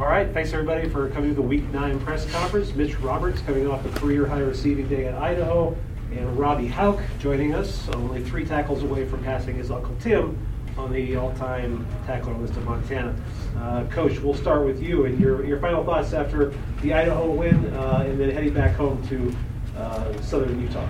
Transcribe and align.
All 0.00 0.06
right, 0.06 0.32
thanks 0.32 0.54
everybody 0.54 0.88
for 0.88 1.10
coming 1.10 1.28
to 1.28 1.36
the 1.36 1.42
Week 1.42 1.62
9 1.74 2.00
press 2.00 2.24
conference. 2.32 2.74
Mitch 2.74 2.98
Roberts 3.00 3.42
coming 3.42 3.66
off 3.66 3.84
a 3.84 3.90
career 4.00 4.24
high 4.24 4.38
receiving 4.38 4.88
day 4.88 5.04
at 5.04 5.14
Idaho, 5.14 5.76
and 6.10 6.38
Robbie 6.38 6.68
Hauck 6.68 6.98
joining 7.18 7.54
us, 7.54 7.86
only 7.90 8.24
three 8.24 8.46
tackles 8.46 8.82
away 8.82 9.06
from 9.06 9.22
passing 9.22 9.56
his 9.56 9.70
Uncle 9.70 9.94
Tim 10.00 10.38
on 10.78 10.90
the 10.90 11.16
all-time 11.16 11.86
tackler 12.06 12.32
list 12.32 12.56
of 12.56 12.64
Montana. 12.64 13.14
Uh, 13.58 13.84
Coach, 13.88 14.18
we'll 14.20 14.32
start 14.32 14.64
with 14.64 14.82
you 14.82 15.04
and 15.04 15.20
your, 15.20 15.44
your 15.44 15.60
final 15.60 15.84
thoughts 15.84 16.14
after 16.14 16.54
the 16.80 16.94
Idaho 16.94 17.30
win 17.30 17.66
uh, 17.74 18.06
and 18.08 18.18
then 18.18 18.30
heading 18.30 18.54
back 18.54 18.76
home 18.76 19.06
to 19.08 19.36
uh, 19.78 20.18
southern 20.22 20.62
Utah. 20.62 20.88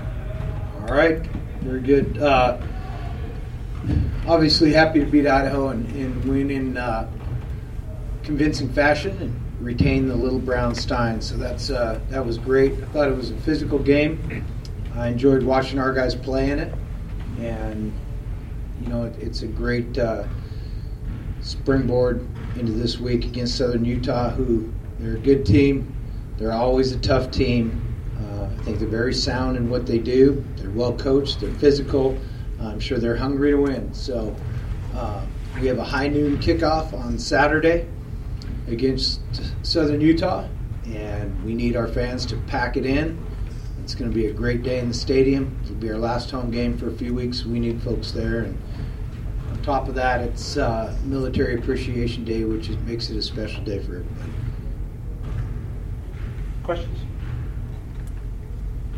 All 0.82 0.94
right, 0.94 1.26
very 1.62 1.80
good. 1.80 2.16
Uh, 2.18 2.60
obviously 4.28 4.72
happy 4.72 5.00
to 5.00 5.06
beat 5.06 5.26
Idaho 5.26 5.70
and, 5.70 5.84
and 5.96 6.24
win 6.26 6.52
in 6.52 6.76
uh, 6.76 7.10
convincing 8.30 8.72
fashion 8.72 9.20
and 9.20 9.66
retain 9.66 10.06
the 10.06 10.14
Little 10.14 10.38
Brown 10.38 10.72
Stein. 10.72 11.20
So 11.20 11.36
that's 11.36 11.68
uh, 11.68 11.98
that 12.10 12.24
was 12.24 12.38
great. 12.38 12.74
I 12.74 12.86
thought 12.86 13.08
it 13.08 13.16
was 13.16 13.32
a 13.32 13.36
physical 13.38 13.80
game. 13.80 14.46
I 14.94 15.08
enjoyed 15.08 15.42
watching 15.42 15.80
our 15.80 15.92
guys 15.92 16.14
play 16.14 16.50
in 16.50 16.60
it, 16.60 16.72
and 17.40 17.92
you 18.80 18.86
know 18.86 19.02
it, 19.02 19.16
it's 19.18 19.42
a 19.42 19.48
great 19.48 19.98
uh, 19.98 20.26
springboard 21.40 22.24
into 22.54 22.70
this 22.70 23.00
week 23.00 23.24
against 23.24 23.56
Southern 23.56 23.84
Utah, 23.84 24.30
who 24.30 24.72
they're 25.00 25.16
a 25.16 25.18
good 25.18 25.44
team. 25.44 25.92
They're 26.36 26.52
always 26.52 26.92
a 26.92 27.00
tough 27.00 27.32
team. 27.32 27.82
Uh, 28.16 28.44
I 28.44 28.62
think 28.62 28.78
they're 28.78 28.86
very 28.86 29.12
sound 29.12 29.56
in 29.56 29.68
what 29.68 29.86
they 29.86 29.98
do. 29.98 30.44
They're 30.54 30.70
well 30.70 30.96
coached. 30.96 31.40
They're 31.40 31.50
physical. 31.50 32.16
I'm 32.60 32.78
sure 32.78 32.98
they're 32.98 33.16
hungry 33.16 33.50
to 33.50 33.56
win. 33.56 33.92
So 33.92 34.36
uh, 34.94 35.26
we 35.60 35.66
have 35.66 35.78
a 35.78 35.84
high 35.84 36.06
noon 36.06 36.38
kickoff 36.38 36.92
on 36.92 37.18
Saturday 37.18 37.88
against 38.70 39.20
Southern 39.62 40.00
Utah, 40.00 40.46
and 40.86 41.44
we 41.44 41.54
need 41.54 41.76
our 41.76 41.88
fans 41.88 42.26
to 42.26 42.36
pack 42.46 42.76
it 42.76 42.86
in. 42.86 43.18
It's 43.82 43.94
going 43.94 44.10
to 44.10 44.14
be 44.14 44.26
a 44.26 44.32
great 44.32 44.62
day 44.62 44.78
in 44.78 44.88
the 44.88 44.94
stadium. 44.94 45.58
It'll 45.64 45.74
be 45.76 45.90
our 45.90 45.98
last 45.98 46.30
home 46.30 46.50
game 46.50 46.76
for 46.78 46.88
a 46.88 46.92
few 46.92 47.14
weeks. 47.14 47.44
We 47.44 47.58
need 47.58 47.82
folks 47.82 48.12
there, 48.12 48.40
and 48.40 48.58
on 49.50 49.62
top 49.62 49.88
of 49.88 49.94
that, 49.96 50.20
it's 50.20 50.56
uh, 50.56 50.96
Military 51.04 51.56
Appreciation 51.56 52.24
Day, 52.24 52.44
which 52.44 52.68
is, 52.68 52.76
makes 52.78 53.10
it 53.10 53.16
a 53.16 53.22
special 53.22 53.64
day 53.64 53.78
for 53.78 53.96
everybody. 53.96 54.32
Questions? 56.62 56.98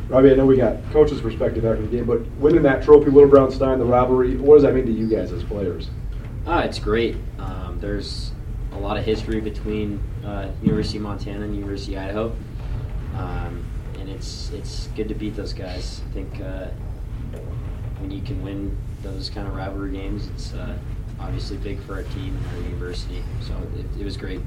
Robbie, 0.08 0.30
I 0.30 0.34
know 0.34 0.44
we 0.44 0.58
got 0.58 0.76
coach's 0.90 1.22
perspective 1.22 1.64
after 1.64 1.80
the 1.80 1.88
game, 1.88 2.04
but 2.04 2.26
winning 2.32 2.62
that 2.62 2.82
trophy, 2.82 3.10
Little 3.10 3.30
Brown 3.30 3.50
Stein, 3.50 3.78
the 3.78 3.84
rivalry, 3.84 4.36
what 4.36 4.56
does 4.56 4.62
that 4.64 4.74
mean 4.74 4.84
to 4.84 4.92
you 4.92 5.08
guys 5.08 5.32
as 5.32 5.42
players? 5.42 5.88
Ah, 6.46 6.60
it's 6.60 6.78
great. 6.78 7.16
Um, 7.38 7.78
there's 7.80 8.32
a 8.74 8.78
lot 8.78 8.96
of 8.96 9.04
history 9.04 9.40
between 9.40 10.02
uh, 10.24 10.50
University 10.62 10.98
of 10.98 11.04
Montana 11.04 11.44
and 11.44 11.54
University 11.54 11.94
of 11.94 12.02
Idaho, 12.02 12.36
um, 13.16 13.64
and 13.98 14.08
it's 14.08 14.50
it's 14.50 14.88
good 14.88 15.08
to 15.08 15.14
beat 15.14 15.36
those 15.36 15.52
guys. 15.52 16.00
I 16.08 16.12
think 16.12 16.40
uh, 16.40 16.68
when 18.00 18.10
you 18.10 18.22
can 18.22 18.42
win 18.42 18.76
those 19.02 19.30
kind 19.30 19.46
of 19.46 19.54
rivalry 19.54 19.92
games, 19.92 20.28
it's 20.28 20.54
uh, 20.54 20.76
obviously 21.20 21.56
big 21.56 21.80
for 21.82 21.94
our 21.94 22.02
team 22.02 22.36
and 22.36 22.56
our 22.56 22.62
university. 22.62 23.22
So 23.40 23.54
it, 23.78 24.00
it 24.00 24.04
was 24.04 24.16
great. 24.16 24.40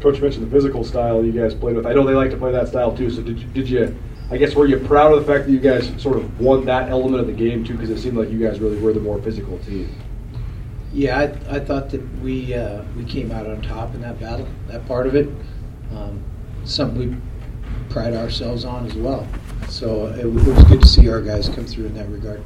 Coach 0.00 0.20
mentioned 0.20 0.46
the 0.46 0.50
physical 0.50 0.84
style 0.84 1.24
you 1.24 1.32
guys 1.32 1.54
played 1.54 1.76
with. 1.76 1.86
I 1.86 1.94
know 1.94 2.04
they 2.06 2.14
like 2.14 2.30
to 2.30 2.36
play 2.36 2.52
that 2.52 2.68
style 2.68 2.94
too. 2.94 3.10
So 3.10 3.22
did 3.22 3.38
you, 3.38 3.46
did 3.48 3.68
you? 3.68 3.96
I 4.30 4.36
guess 4.36 4.54
were 4.54 4.66
you 4.66 4.78
proud 4.78 5.12
of 5.12 5.24
the 5.24 5.32
fact 5.32 5.46
that 5.46 5.52
you 5.52 5.60
guys 5.60 5.90
sort 6.00 6.16
of 6.16 6.40
won 6.40 6.64
that 6.66 6.90
element 6.90 7.20
of 7.20 7.26
the 7.26 7.32
game 7.32 7.64
too? 7.64 7.74
Because 7.74 7.90
it 7.90 7.98
seemed 8.00 8.16
like 8.16 8.30
you 8.30 8.38
guys 8.38 8.60
really 8.60 8.78
were 8.78 8.92
the 8.92 9.00
more 9.00 9.20
physical 9.22 9.58
team. 9.60 9.94
Yeah, 10.94 11.18
I, 11.18 11.56
I 11.56 11.58
thought 11.58 11.90
that 11.90 12.02
we 12.20 12.54
uh, 12.54 12.84
we 12.96 13.04
came 13.04 13.32
out 13.32 13.48
on 13.48 13.60
top 13.62 13.94
in 13.96 14.00
that 14.02 14.20
battle, 14.20 14.46
that 14.68 14.86
part 14.86 15.08
of 15.08 15.16
it. 15.16 15.28
Um, 15.90 16.22
something 16.64 16.98
we 17.10 17.16
pride 17.92 18.14
ourselves 18.14 18.64
on 18.64 18.86
as 18.86 18.94
well. 18.94 19.26
So 19.68 20.06
it, 20.06 20.20
it 20.20 20.32
was 20.32 20.64
good 20.64 20.82
to 20.82 20.86
see 20.86 21.08
our 21.08 21.20
guys 21.20 21.48
come 21.48 21.66
through 21.66 21.86
in 21.86 21.94
that 21.94 22.08
regard. 22.08 22.44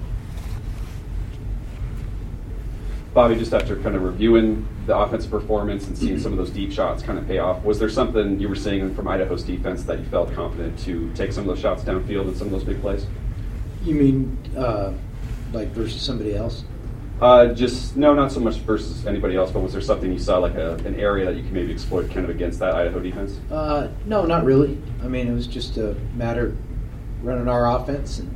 Bobby, 3.12 3.36
just 3.36 3.52
after 3.52 3.76
kind 3.76 3.94
of 3.94 4.02
reviewing 4.02 4.66
the 4.86 4.96
offensive 4.96 5.30
performance 5.30 5.86
and 5.86 5.98
seeing 5.98 6.18
some 6.18 6.32
of 6.32 6.38
those 6.38 6.50
deep 6.50 6.72
shots 6.72 7.02
kind 7.02 7.18
of 7.18 7.26
pay 7.26 7.38
off, 7.38 7.62
was 7.64 7.78
there 7.78 7.90
something 7.90 8.40
you 8.40 8.48
were 8.48 8.54
seeing 8.54 8.94
from 8.94 9.08
Idaho's 9.08 9.42
defense 9.42 9.82
that 9.84 9.98
you 9.98 10.06
felt 10.06 10.32
confident 10.32 10.78
to 10.80 11.12
take 11.12 11.32
some 11.32 11.42
of 11.42 11.48
those 11.48 11.58
shots 11.58 11.82
downfield 11.82 12.28
and 12.28 12.36
some 12.36 12.46
of 12.46 12.52
those 12.52 12.64
big 12.64 12.80
plays? 12.80 13.06
You 13.84 13.94
mean 13.94 14.38
uh, 14.56 14.94
like 15.52 15.68
versus 15.68 16.00
somebody 16.00 16.34
else? 16.34 16.64
Uh, 17.20 17.52
just 17.52 17.96
no, 17.96 18.14
not 18.14 18.30
so 18.30 18.38
much 18.38 18.58
versus 18.58 19.04
anybody 19.04 19.34
else, 19.34 19.50
but 19.50 19.60
was 19.60 19.72
there 19.72 19.82
something 19.82 20.12
you 20.12 20.20
saw 20.20 20.38
like 20.38 20.54
a, 20.54 20.74
an 20.84 20.94
area 20.94 21.24
that 21.24 21.34
you 21.34 21.42
could 21.42 21.52
maybe 21.52 21.72
exploit 21.72 22.08
kind 22.10 22.24
of 22.24 22.30
against 22.30 22.60
that 22.60 22.74
Idaho 22.74 23.00
defense? 23.00 23.40
Uh, 23.50 23.88
no, 24.06 24.24
not 24.24 24.44
really. 24.44 24.78
I 25.02 25.08
mean, 25.08 25.26
it 25.26 25.34
was 25.34 25.48
just 25.48 25.78
a 25.78 25.94
matter 26.14 26.46
of 26.46 26.56
running 27.24 27.48
our 27.48 27.76
offense, 27.76 28.20
and 28.20 28.34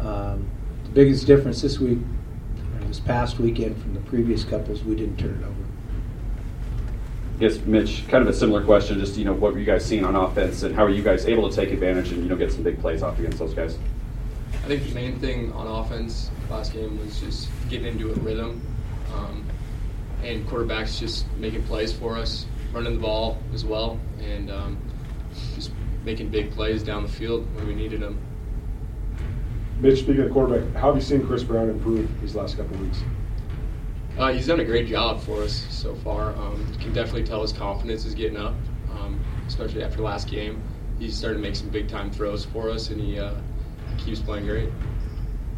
um, 0.00 0.48
the 0.84 0.90
biggest 0.90 1.26
difference 1.26 1.60
this 1.62 1.80
week, 1.80 1.98
or 1.98 2.86
this 2.86 3.00
past 3.00 3.40
weekend 3.40 3.80
from 3.82 3.94
the 3.94 4.00
previous 4.00 4.44
couples, 4.44 4.84
we 4.84 4.94
didn't 4.94 5.16
turn 5.16 5.42
it 5.42 5.44
over. 5.44 5.66
I 7.36 7.38
guess 7.40 7.58
Mitch, 7.66 8.06
kind 8.06 8.22
of 8.22 8.28
a 8.28 8.32
similar 8.32 8.64
question. 8.64 9.00
Just 9.00 9.16
you 9.16 9.24
know, 9.24 9.32
what 9.32 9.52
were 9.52 9.58
you 9.58 9.66
guys 9.66 9.84
seeing 9.84 10.04
on 10.04 10.14
offense, 10.14 10.62
and 10.62 10.76
how 10.76 10.84
are 10.84 10.90
you 10.90 11.02
guys 11.02 11.26
able 11.26 11.50
to 11.50 11.56
take 11.56 11.72
advantage 11.72 12.12
and 12.12 12.22
you 12.22 12.28
know 12.28 12.36
get 12.36 12.52
some 12.52 12.62
big 12.62 12.80
plays 12.80 13.02
off 13.02 13.18
against 13.18 13.40
those 13.40 13.52
guys? 13.52 13.76
I 14.52 14.68
think 14.68 14.84
the 14.84 14.94
main 14.94 15.18
thing 15.18 15.52
on 15.52 15.66
offense 15.66 16.30
last 16.48 16.72
game 16.72 16.98
was 17.04 17.20
just 17.20 17.48
getting 17.68 17.86
into 17.86 18.10
a 18.10 18.14
rhythm, 18.14 18.60
um, 19.14 19.44
and 20.22 20.46
quarterbacks 20.46 20.98
just 20.98 21.26
making 21.36 21.62
plays 21.64 21.92
for 21.92 22.16
us, 22.16 22.46
running 22.72 22.94
the 22.94 23.00
ball 23.00 23.38
as 23.52 23.64
well, 23.64 23.98
and 24.20 24.50
um, 24.50 24.78
just 25.54 25.70
making 26.04 26.28
big 26.28 26.50
plays 26.52 26.82
down 26.82 27.02
the 27.02 27.08
field 27.08 27.46
when 27.56 27.66
we 27.66 27.74
needed 27.74 28.00
them. 28.00 28.18
Mitch, 29.80 30.00
speaking 30.00 30.22
of 30.22 30.32
quarterback, 30.32 30.74
how 30.74 30.86
have 30.86 30.96
you 30.96 31.02
seen 31.02 31.26
Kris 31.26 31.42
Brown 31.42 31.68
improve 31.68 32.08
these 32.20 32.34
last 32.34 32.56
couple 32.56 32.74
of 32.76 32.80
weeks? 32.80 33.02
Uh, 34.16 34.32
he's 34.32 34.46
done 34.46 34.60
a 34.60 34.64
great 34.64 34.86
job 34.86 35.20
for 35.20 35.42
us 35.42 35.66
so 35.68 35.94
far. 35.96 36.34
Um, 36.36 36.66
you 36.72 36.78
can 36.78 36.92
definitely 36.94 37.24
tell 37.24 37.42
his 37.42 37.52
confidence 37.52 38.06
is 38.06 38.14
getting 38.14 38.38
up, 38.38 38.54
um, 38.92 39.20
especially 39.46 39.82
after 39.84 40.00
last 40.00 40.28
game. 40.28 40.62
He's 40.98 41.14
starting 41.14 41.42
to 41.42 41.46
make 41.46 41.54
some 41.56 41.68
big 41.68 41.88
time 41.88 42.10
throws 42.10 42.46
for 42.46 42.70
us, 42.70 42.88
and 42.88 42.98
he 42.98 43.18
uh, 43.18 43.34
keeps 43.98 44.20
playing 44.20 44.46
great. 44.46 44.70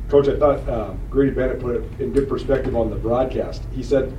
Coach, 0.09 0.29
I 0.29 0.39
thought 0.39 0.69
uh, 0.69 0.95
Grady 1.11 1.33
Bennett 1.33 1.61
put 1.61 1.77
it 1.77 2.01
in 2.01 2.13
good 2.13 2.29
perspective 2.29 2.75
on 2.75 2.89
the 2.89 2.97
broadcast. 2.97 3.63
He 3.73 3.83
said, 3.83 4.17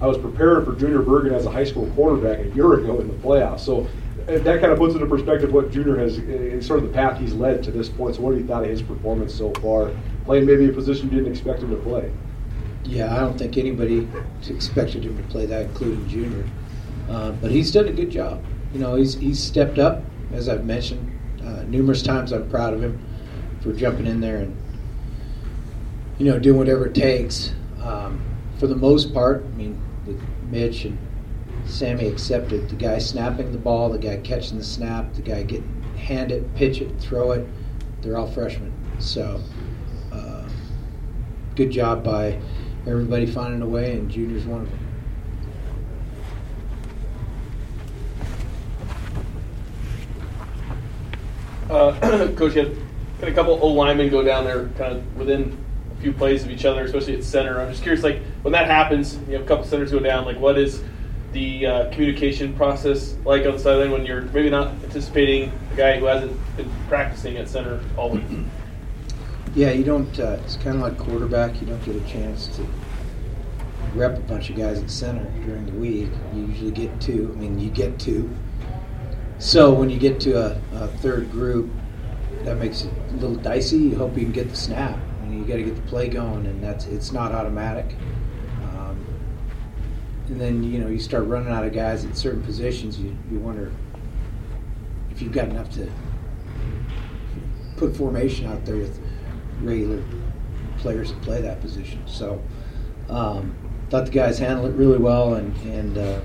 I 0.00 0.06
was 0.06 0.16
preparing 0.18 0.64
for 0.64 0.74
Junior 0.74 1.02
Bergen 1.02 1.34
as 1.34 1.46
a 1.46 1.50
high 1.50 1.64
school 1.64 1.90
quarterback 1.94 2.38
a 2.40 2.48
year 2.50 2.74
ago 2.74 3.00
in 3.00 3.08
the 3.08 3.14
playoffs. 3.14 3.60
So 3.60 3.88
uh, 4.28 4.38
that 4.38 4.60
kind 4.60 4.72
of 4.72 4.78
puts 4.78 4.94
into 4.94 5.06
perspective 5.06 5.52
what 5.52 5.70
Junior 5.72 5.96
has, 5.96 6.18
uh, 6.18 6.60
sort 6.62 6.80
of 6.80 6.88
the 6.88 6.94
path 6.94 7.18
he's 7.18 7.34
led 7.34 7.62
to 7.64 7.72
this 7.72 7.88
point. 7.88 8.16
So 8.16 8.22
what 8.22 8.32
have 8.32 8.40
you 8.40 8.46
thought 8.46 8.62
of 8.62 8.70
his 8.70 8.82
performance 8.82 9.34
so 9.34 9.52
far, 9.54 9.90
playing 10.24 10.46
maybe 10.46 10.68
a 10.68 10.72
position 10.72 11.10
you 11.10 11.16
didn't 11.16 11.32
expect 11.32 11.62
him 11.62 11.70
to 11.70 11.76
play? 11.76 12.12
Yeah, 12.84 13.14
I 13.14 13.20
don't 13.20 13.36
think 13.36 13.58
anybody 13.58 14.08
expected 14.48 15.04
him 15.04 15.16
to 15.16 15.22
play 15.24 15.46
that, 15.46 15.62
including 15.62 16.08
Junior. 16.08 16.44
Uh, 17.08 17.32
but 17.32 17.50
he's 17.50 17.72
done 17.72 17.88
a 17.88 17.92
good 17.92 18.10
job. 18.10 18.44
You 18.72 18.80
know, 18.80 18.94
he's 18.94 19.14
he's 19.14 19.42
stepped 19.42 19.78
up, 19.78 20.02
as 20.32 20.48
I've 20.48 20.64
mentioned 20.64 21.18
uh, 21.44 21.62
numerous 21.64 22.02
times. 22.02 22.32
I'm 22.32 22.48
proud 22.48 22.74
of 22.74 22.82
him 22.82 23.04
for 23.60 23.72
jumping 23.72 24.06
in 24.06 24.20
there 24.20 24.38
and 24.38 24.56
you 26.22 26.30
know 26.30 26.38
doing 26.38 26.56
whatever 26.56 26.86
it 26.86 26.94
takes. 26.94 27.52
Um, 27.82 28.22
for 28.60 28.68
the 28.68 28.76
most 28.76 29.12
part, 29.12 29.44
I 29.44 29.56
mean, 29.56 29.82
Mitch 30.52 30.84
and 30.84 30.96
Sammy 31.64 32.06
accepted, 32.06 32.68
the 32.68 32.76
guy 32.76 32.98
snapping 32.98 33.50
the 33.50 33.58
ball, 33.58 33.88
the 33.88 33.98
guy 33.98 34.18
catching 34.18 34.56
the 34.56 34.62
snap, 34.62 35.12
the 35.14 35.22
guy 35.22 35.42
getting 35.42 35.82
hand 35.96 36.30
it, 36.30 36.54
pitch 36.54 36.80
it, 36.80 36.96
throw 37.00 37.32
it. 37.32 37.44
They're 38.02 38.16
all 38.16 38.28
freshmen, 38.28 38.72
so 39.00 39.42
uh, 40.12 40.48
good 41.56 41.72
job 41.72 42.04
by 42.04 42.38
everybody 42.86 43.26
finding 43.26 43.60
a 43.60 43.66
way, 43.66 43.94
and 43.94 44.08
Junior's 44.08 44.44
one 44.44 44.60
of 44.60 44.70
them. 44.70 44.78
Uh, 51.68 52.32
Coach, 52.36 52.54
you 52.54 52.62
had, 52.62 53.28
a 53.28 53.32
couple 53.32 53.58
O 53.60 53.66
linemen 53.66 54.08
go 54.08 54.22
down 54.22 54.44
there 54.44 54.68
kind 54.78 54.96
of 54.96 55.16
within 55.16 55.58
few 56.02 56.12
plays 56.12 56.44
of 56.44 56.50
each 56.50 56.64
other, 56.64 56.84
especially 56.84 57.16
at 57.16 57.24
center. 57.24 57.60
I'm 57.60 57.70
just 57.70 57.82
curious, 57.82 58.02
like 58.02 58.20
when 58.42 58.52
that 58.52 58.66
happens, 58.66 59.16
you 59.28 59.34
have 59.34 59.42
a 59.42 59.46
couple 59.46 59.64
centers 59.64 59.92
go 59.92 60.00
down. 60.00 60.24
Like, 60.24 60.38
what 60.38 60.58
is 60.58 60.82
the 61.32 61.66
uh, 61.66 61.90
communication 61.92 62.54
process 62.54 63.14
like 63.24 63.46
on 63.46 63.52
the 63.52 63.58
sideline 63.58 63.92
when 63.92 64.04
you're 64.04 64.22
maybe 64.22 64.50
not 64.50 64.68
anticipating 64.84 65.50
a 65.72 65.76
guy 65.76 65.98
who 65.98 66.06
hasn't 66.06 66.56
been 66.56 66.70
practicing 66.88 67.36
at 67.36 67.48
center 67.48 67.80
all 67.96 68.10
week? 68.10 68.24
Yeah, 69.54 69.72
you 69.72 69.84
don't. 69.84 70.18
Uh, 70.18 70.38
it's 70.44 70.56
kind 70.56 70.76
of 70.76 70.80
like 70.80 70.96
quarterback. 70.96 71.60
You 71.60 71.66
don't 71.66 71.84
get 71.84 71.94
a 71.94 72.00
chance 72.06 72.46
to 72.56 72.66
rep 73.94 74.16
a 74.16 74.20
bunch 74.20 74.48
of 74.48 74.56
guys 74.56 74.80
at 74.82 74.90
center 74.90 75.24
during 75.44 75.66
the 75.66 75.72
week. 75.72 76.08
You 76.34 76.46
usually 76.46 76.70
get 76.70 76.98
two. 77.02 77.30
I 77.36 77.38
mean, 77.38 77.58
you 77.58 77.68
get 77.68 77.98
two. 77.98 78.30
So 79.38 79.70
when 79.70 79.90
you 79.90 79.98
get 79.98 80.20
to 80.20 80.32
a, 80.38 80.60
a 80.72 80.88
third 80.88 81.30
group, 81.30 81.70
that 82.44 82.56
makes 82.56 82.84
it 82.84 82.92
a 83.10 83.12
little 83.16 83.36
dicey. 83.36 83.76
You 83.76 83.96
hope 83.96 84.16
you 84.16 84.22
can 84.22 84.32
get 84.32 84.48
the 84.48 84.56
snap. 84.56 84.98
You 85.42 85.48
got 85.48 85.56
to 85.56 85.64
get 85.64 85.74
the 85.74 85.82
play 85.82 86.08
going, 86.08 86.46
and 86.46 86.62
that's 86.62 86.86
it's 86.86 87.10
not 87.10 87.32
automatic. 87.32 87.96
Um, 88.62 89.04
and 90.28 90.40
then 90.40 90.62
you 90.62 90.78
know 90.78 90.86
you 90.86 91.00
start 91.00 91.26
running 91.26 91.52
out 91.52 91.64
of 91.64 91.72
guys 91.72 92.04
at 92.04 92.16
certain 92.16 92.42
positions. 92.42 93.00
You, 93.00 93.16
you 93.28 93.40
wonder 93.40 93.72
if 95.10 95.20
you've 95.20 95.32
got 95.32 95.48
enough 95.48 95.68
to 95.72 95.90
put 97.76 97.96
formation 97.96 98.46
out 98.46 98.64
there 98.64 98.76
with 98.76 99.00
regular 99.60 100.00
players 100.78 101.10
that 101.10 101.20
play 101.22 101.40
that 101.40 101.60
position. 101.60 102.06
So 102.06 102.40
um, 103.08 103.52
thought 103.90 104.06
the 104.06 104.12
guys 104.12 104.38
handled 104.38 104.70
it 104.70 104.76
really 104.76 104.98
well 104.98 105.34
and, 105.34 105.56
and 105.62 105.98
uh, 105.98 106.20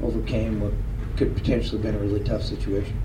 overcame 0.00 0.60
what 0.60 0.72
could 1.16 1.34
potentially 1.34 1.78
have 1.78 1.82
been 1.82 1.96
a 1.96 1.98
really 1.98 2.22
tough 2.22 2.42
situation. 2.42 2.96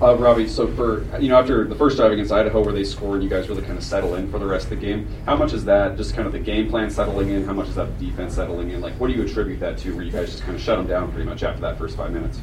Uh, 0.00 0.14
Robbie, 0.14 0.46
so 0.46 0.66
for 0.74 1.06
you 1.18 1.28
know 1.28 1.38
after 1.38 1.64
the 1.64 1.74
first 1.74 1.96
drive 1.96 2.12
against 2.12 2.30
Idaho 2.30 2.62
where 2.62 2.72
they 2.74 2.84
scored, 2.84 3.22
you 3.22 3.30
guys 3.30 3.48
really 3.48 3.62
kind 3.62 3.78
of 3.78 3.82
settle 3.84 4.16
in 4.16 4.30
for 4.30 4.38
the 4.38 4.44
rest 4.44 4.64
of 4.64 4.70
the 4.70 4.76
game. 4.76 5.08
How 5.24 5.36
much 5.36 5.54
is 5.54 5.64
that 5.64 5.96
just 5.96 6.14
kind 6.14 6.26
of 6.26 6.34
the 6.34 6.38
game 6.38 6.68
plan 6.68 6.90
settling 6.90 7.30
in? 7.30 7.46
How 7.46 7.54
much 7.54 7.68
is 7.68 7.76
that 7.76 7.98
defense 7.98 8.34
settling 8.34 8.72
in? 8.72 8.82
Like, 8.82 8.92
what 9.00 9.06
do 9.06 9.14
you 9.14 9.22
attribute 9.22 9.58
that 9.60 9.78
to? 9.78 9.94
Where 9.94 10.04
you 10.04 10.12
guys 10.12 10.30
just 10.32 10.42
kind 10.42 10.54
of 10.54 10.60
shut 10.60 10.76
them 10.76 10.86
down 10.86 11.10
pretty 11.12 11.26
much 11.26 11.42
after 11.42 11.62
that 11.62 11.78
first 11.78 11.96
five 11.96 12.12
minutes? 12.12 12.40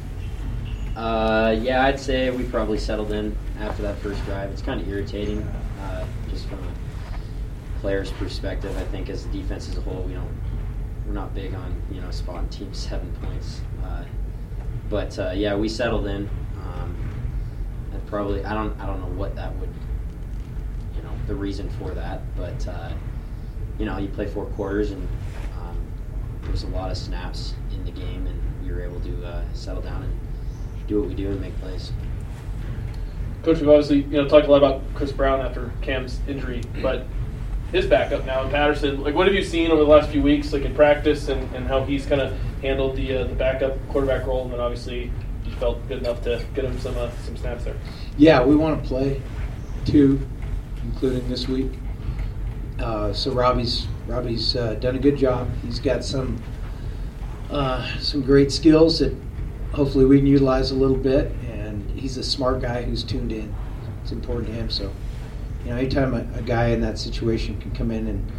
Uh, 0.96 1.56
yeah, 1.60 1.84
I'd 1.84 2.00
say 2.00 2.30
we 2.30 2.42
probably 2.42 2.78
settled 2.78 3.12
in 3.12 3.36
after 3.60 3.82
that 3.82 3.98
first 3.98 4.24
drive. 4.24 4.50
It's 4.50 4.62
kind 4.62 4.80
of 4.80 4.88
irritating, 4.88 5.42
uh, 5.80 6.04
just 6.30 6.48
from 6.48 6.58
a 6.58 7.80
player's 7.80 8.10
perspective. 8.12 8.76
I 8.76 8.84
think 8.86 9.08
as 9.08 9.26
a 9.26 9.28
defense 9.28 9.68
as 9.68 9.76
a 9.76 9.80
whole, 9.80 10.02
we 10.02 10.14
don't, 10.14 10.40
we're 11.06 11.14
not 11.14 11.32
big 11.36 11.54
on 11.54 11.80
you 11.92 12.00
know 12.00 12.10
spotting 12.10 12.48
teams 12.48 12.78
seven 12.78 13.12
points. 13.22 13.60
Uh, 13.84 14.04
but 14.90 15.16
uh, 15.20 15.32
yeah, 15.36 15.54
we 15.54 15.68
settled 15.68 16.08
in. 16.08 16.28
And 17.94 18.06
probably 18.06 18.44
I 18.44 18.54
don't 18.54 18.78
I 18.80 18.86
don't 18.86 19.00
know 19.00 19.18
what 19.18 19.34
that 19.36 19.54
would, 19.56 19.72
you 20.96 21.02
know, 21.02 21.12
the 21.26 21.34
reason 21.34 21.68
for 21.70 21.90
that. 21.90 22.20
But 22.36 22.66
uh, 22.68 22.90
you 23.78 23.86
know, 23.86 23.98
you 23.98 24.08
play 24.08 24.26
four 24.26 24.46
quarters 24.46 24.90
and 24.90 25.08
um, 25.60 25.76
there 26.42 26.50
was 26.50 26.64
a 26.64 26.68
lot 26.68 26.90
of 26.90 26.96
snaps 26.96 27.54
in 27.72 27.84
the 27.84 27.90
game, 27.90 28.26
and 28.26 28.40
we 28.64 28.72
were 28.72 28.82
able 28.82 29.00
to 29.00 29.26
uh, 29.26 29.44
settle 29.52 29.82
down 29.82 30.02
and 30.02 30.18
do 30.86 31.00
what 31.00 31.08
we 31.08 31.14
do 31.14 31.28
and 31.28 31.40
make 31.40 31.58
plays. 31.60 31.92
Coach, 33.42 33.58
we've 33.58 33.68
obviously 33.68 34.02
you 34.02 34.22
know 34.22 34.28
talked 34.28 34.46
a 34.46 34.50
lot 34.50 34.58
about 34.58 34.82
Kris 34.94 35.12
Brown 35.12 35.40
after 35.40 35.72
Cam's 35.82 36.20
injury, 36.26 36.62
but 36.80 37.06
his 37.72 37.86
backup 37.86 38.24
now 38.24 38.48
Patterson. 38.48 39.02
Like, 39.02 39.14
what 39.14 39.26
have 39.26 39.34
you 39.34 39.44
seen 39.44 39.70
over 39.70 39.82
the 39.82 39.90
last 39.90 40.10
few 40.10 40.22
weeks, 40.22 40.52
like 40.52 40.62
in 40.62 40.74
practice, 40.74 41.28
and, 41.28 41.54
and 41.54 41.66
how 41.66 41.84
he's 41.84 42.06
kind 42.06 42.20
of 42.20 42.38
handled 42.62 42.96
the 42.96 43.18
uh, 43.18 43.24
the 43.24 43.34
backup 43.34 43.76
quarterback 43.88 44.26
role? 44.26 44.44
And 44.44 44.52
then 44.52 44.60
obviously 44.60 45.10
felt 45.58 45.86
good 45.88 45.98
enough 45.98 46.22
to 46.24 46.44
get 46.54 46.64
him 46.64 46.78
some 46.78 46.96
uh, 46.96 47.10
some 47.24 47.36
snaps 47.36 47.64
there. 47.64 47.76
Yeah, 48.16 48.42
we 48.42 48.56
want 48.56 48.82
to 48.82 48.88
play 48.88 49.22
two, 49.84 50.20
including 50.84 51.28
this 51.28 51.48
week. 51.48 51.72
Uh, 52.78 53.12
so 53.12 53.32
Robbie's 53.32 53.86
Robbie's 54.06 54.56
uh, 54.56 54.74
done 54.74 54.96
a 54.96 54.98
good 54.98 55.16
job. 55.16 55.48
He's 55.62 55.78
got 55.78 56.04
some 56.04 56.42
uh, 57.50 57.98
some 57.98 58.22
great 58.22 58.50
skills 58.52 58.98
that 58.98 59.14
hopefully 59.72 60.04
we 60.04 60.18
can 60.18 60.26
utilize 60.26 60.70
a 60.70 60.74
little 60.74 60.96
bit. 60.96 61.32
And 61.50 61.90
he's 61.90 62.16
a 62.16 62.22
smart 62.22 62.60
guy 62.60 62.82
who's 62.82 63.02
tuned 63.04 63.32
in. 63.32 63.54
It's 64.02 64.12
important 64.12 64.48
to 64.48 64.52
him. 64.52 64.70
So, 64.70 64.92
you 65.64 65.70
know, 65.70 65.76
anytime 65.76 66.14
a, 66.14 66.26
a 66.38 66.42
guy 66.42 66.68
in 66.68 66.80
that 66.82 66.98
situation 66.98 67.60
can 67.60 67.70
come 67.72 67.90
in 67.90 68.06
and 68.06 68.32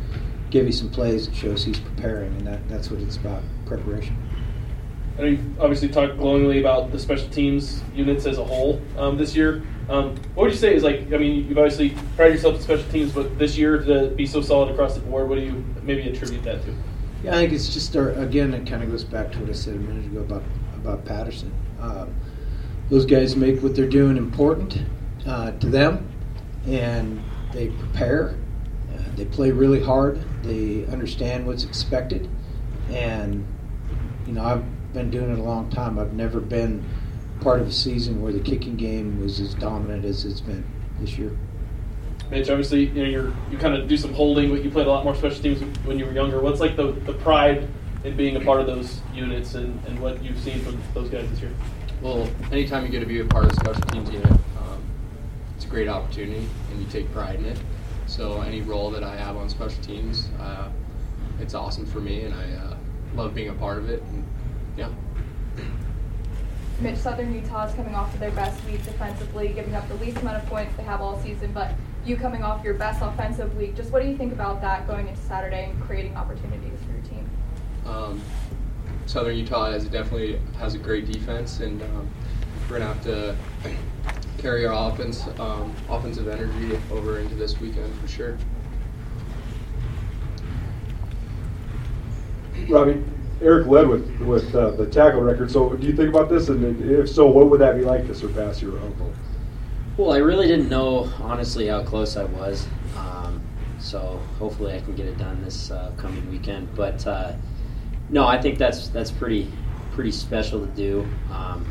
give 0.50 0.66
you 0.66 0.72
some 0.72 0.90
plays, 0.90 1.28
it 1.28 1.36
shows 1.36 1.64
he's 1.64 1.80
preparing, 1.80 2.36
and 2.38 2.48
that, 2.48 2.68
that's 2.70 2.90
what 2.92 3.02
it's 3.02 3.18
about 3.18 3.42
preparation. 3.66 4.16
Know 5.18 5.26
you've 5.26 5.62
obviously 5.62 5.88
talked 5.88 6.18
glowingly 6.18 6.60
about 6.60 6.92
the 6.92 7.00
special 7.00 7.30
teams 7.30 7.82
units 7.94 8.26
as 8.26 8.38
a 8.38 8.44
whole 8.44 8.82
um, 8.98 9.18
this 9.18 9.36
year. 9.36 9.64
Um, 9.88 10.16
what 10.34 10.44
would 10.44 10.52
you 10.52 10.58
say 10.58 10.76
is 10.76 10.84
like? 10.84 11.14
I 11.14 11.18
mean, 11.18 11.48
you've 11.48 11.58
obviously 11.58 11.96
prided 12.16 12.36
yourself 12.36 12.56
in 12.56 12.62
special 12.62 12.92
teams, 12.92 13.14
but 13.14 13.38
this 13.38 13.58
year 13.58 13.82
to 13.84 14.08
be 14.10 14.26
so 14.26 14.42
solid 14.42 14.72
across 14.72 14.96
the 14.96 15.02
board, 15.02 15.30
what 15.30 15.36
do 15.36 15.42
you 15.42 15.64
maybe 15.84 16.02
attribute 16.10 16.44
that 16.44 16.64
to? 16.66 16.76
Yeah, 17.24 17.32
I 17.32 17.36
think 17.36 17.54
it's 17.54 17.74
just 17.74 17.96
our, 17.96 18.10
again. 18.12 18.54
It 18.54 18.68
kind 18.68 18.84
of 18.84 18.92
goes 18.92 19.04
back 19.04 19.32
to 19.32 19.40
what 19.40 19.50
I 19.50 19.54
said 19.54 19.76
a 19.76 19.80
minute 19.80 20.06
ago 20.06 20.20
about 20.20 20.44
about 20.76 21.06
Patterson. 21.06 21.54
Um, 21.80 22.14
those 22.90 23.06
guys 23.06 23.36
make 23.36 23.64
what 23.64 23.76
they're 23.76 23.88
doing 23.88 24.18
important 24.18 24.82
uh, 25.26 25.52
to 25.52 25.68
them, 25.68 26.10
and 26.68 27.24
they 27.54 27.68
prepare. 27.70 28.36
Uh, 28.94 29.02
they 29.16 29.26
play 29.26 29.52
really 29.52 29.82
hard. 29.82 30.22
They 30.44 30.86
understand 30.88 31.48
what's 31.48 31.64
expected, 31.64 32.30
and 32.90 33.46
you 34.28 34.34
know 34.34 34.44
I've 34.44 34.64
been 34.96 35.12
doing 35.12 35.32
it 35.32 35.38
a 35.38 35.44
long 35.44 35.70
time. 35.70 36.00
I've 36.00 36.14
never 36.14 36.40
been 36.40 36.84
part 37.42 37.60
of 37.60 37.68
a 37.68 37.72
season 37.72 38.22
where 38.22 38.32
the 38.32 38.40
kicking 38.40 38.76
game 38.78 39.20
was 39.20 39.40
as 39.40 39.54
dominant 39.54 40.06
as 40.06 40.26
it's 40.26 40.42
been 40.42 40.66
this 41.00 41.18
year. 41.18 41.38
Mitch, 42.32 42.50
obviously, 42.50 42.86
you 42.86 43.04
know, 43.04 43.10
you're, 43.10 43.34
you 43.52 43.58
kind 43.60 43.76
of 43.76 43.88
do 43.88 43.98
some 43.98 44.14
holding, 44.14 44.50
but 44.50 44.64
you 44.64 44.72
played 44.72 44.88
a 44.88 44.90
lot 44.90 45.04
more 45.04 45.14
special 45.14 45.44
teams 45.44 45.62
when 45.86 46.00
you 46.00 46.06
were 46.06 46.14
younger. 46.14 46.42
What's 46.42 46.60
like 46.60 46.76
the, 46.76 46.94
the 46.94 47.14
pride 47.14 47.68
in 48.04 48.18
being 48.18 48.36
a 48.38 48.40
part 48.40 48.62
of 48.62 48.66
those 48.66 49.02
units 49.14 49.54
and, 49.54 49.84
and 49.86 50.00
what 50.00 50.24
you've 50.24 50.40
seen 50.40 50.60
from 50.62 50.82
those 50.96 51.10
guys 51.10 51.30
this 51.30 51.42
year? 51.42 51.54
Well, 52.02 52.28
anytime 52.52 52.84
you 52.84 52.90
get 52.90 53.02
to 53.02 53.06
be 53.06 53.20
a 53.20 53.26
part 53.26 53.46
of 53.46 53.52
the 53.52 53.58
special 53.58 53.82
teams 53.84 54.10
unit, 54.10 54.32
um, 54.32 54.84
it's 55.56 55.66
a 55.66 55.68
great 55.68 55.88
opportunity, 55.88 56.48
and 56.72 56.80
you 56.80 56.88
take 56.90 57.12
pride 57.12 57.40
in 57.40 57.46
it. 57.46 57.60
So 58.08 58.42
any 58.42 58.62
role 58.62 58.90
that 58.92 59.04
I 59.04 59.16
have 59.18 59.38
on 59.38 59.50
special 59.50 59.82
teams, 59.84 60.30
uh, 60.40 60.70
it's 61.40 61.54
awesome 61.54 61.86
for 61.86 62.00
me, 62.00 62.22
and 62.22 62.34
I 62.34 62.52
uh, 62.54 62.78
love 63.14 63.36
being 63.36 63.50
a 63.50 63.54
part 63.54 63.78
of 63.78 63.90
it. 63.90 64.02
And, 64.02 64.25
yeah. 64.78 64.90
Mitch, 66.82 66.98
Southern 66.98 67.34
Utah 67.34 67.68
is 67.68 67.74
coming 67.76 67.96
off 67.96 68.14
of 68.14 68.20
their 68.20 68.32
best 68.32 68.64
week 68.66 68.84
defensively, 68.84 69.50
giving 69.50 69.76
up 69.76 69.88
the 69.88 69.96
least 69.96 70.18
amount 70.18 70.44
of 70.44 70.50
points 70.50 70.76
they 70.76 70.84
have 70.84 71.02
all 71.02 71.18
season, 71.22 71.52
but 71.54 71.74
you 72.06 72.18
coming 72.18 72.44
off 72.44 72.64
your 72.64 72.74
best 72.74 73.02
offensive 73.02 73.56
week. 73.58 73.76
Just 73.76 73.92
what 73.92 74.02
do 74.02 74.10
you 74.10 74.18
think 74.18 74.34
about 74.34 74.62
that 74.62 74.86
going 74.86 75.08
into 75.08 75.22
Saturday 75.22 75.70
and 75.70 75.82
creating 75.82 76.16
opportunities 76.16 76.78
for 76.86 76.92
your 76.92 77.02
team? 77.04 77.30
Um, 77.86 78.22
Southern 79.06 79.38
Utah 79.38 79.72
has 79.72 79.86
definitely 79.86 80.40
has 80.58 80.76
a 80.76 80.78
great 80.78 81.10
defense, 81.10 81.62
and 81.62 81.82
um, 81.82 82.10
we're 82.70 82.80
gonna 82.80 82.94
have 82.94 83.04
to 83.04 83.36
carry 84.38 84.66
our 84.66 84.92
offense, 84.92 85.26
um, 85.40 85.74
offensive 85.90 86.28
energy 86.28 86.78
over 86.92 87.20
into 87.20 87.36
this 87.36 87.60
weekend 87.60 87.94
for 88.02 88.08
sure. 88.08 88.38
Robbie, 92.68 93.04
Eric 93.42 93.68
led 93.68 93.88
with 93.88 94.20
with 94.22 94.56
uh, 94.56 94.72
the 94.72 94.86
tackle 94.86 95.22
record. 95.22 95.52
So, 95.52 95.76
do 95.76 95.86
you 95.86 95.96
think 95.96 96.10
about 96.10 96.30
this? 96.30 96.50
And 96.50 96.82
if 96.82 97.10
so, 97.10 97.28
what 97.28 97.50
would 97.50 97.60
that 97.62 97.76
be 97.76 97.84
like 97.84 98.08
to 98.08 98.16
surpass 98.16 98.62
your 98.62 98.80
uncle? 98.80 99.12
Well, 99.98 100.14
I 100.14 100.18
really 100.18 100.48
didn't 100.48 100.70
know 100.70 101.10
honestly 101.22 101.68
how 101.68 101.84
close 101.84 102.18
I 102.18 102.26
was, 102.26 102.68
um, 102.98 103.42
so 103.80 104.20
hopefully 104.40 104.74
I 104.74 104.82
can 104.82 104.96
get 104.96 105.06
it 105.06 105.18
done 105.18 105.42
this 105.44 105.72
uh, 105.72 105.92
coming 105.98 106.30
weekend. 106.30 106.74
But 106.76 107.06
uh, 107.08 107.34
no, 108.10 108.26
I 108.26 108.42
think 108.42 108.58
that's 108.58 108.88
that's 108.90 109.12
pretty 109.12 109.52
pretty 109.92 110.12
special 110.12 110.60
to 110.60 110.72
do. 110.74 111.08
Um, 111.32 111.66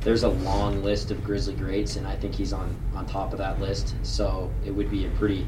there's 0.00 0.22
a 0.22 0.28
long 0.28 0.82
list 0.84 1.10
of 1.10 1.22
Grizzly 1.24 1.54
greats, 1.54 1.96
and 1.96 2.06
I 2.06 2.16
think 2.16 2.34
he's 2.34 2.52
on 2.52 2.76
on 2.94 3.06
top 3.06 3.32
of 3.32 3.38
that 3.38 3.60
list. 3.60 3.94
So 4.02 4.50
it 4.64 4.70
would 4.70 4.90
be 4.90 5.06
a 5.06 5.10
pretty 5.10 5.46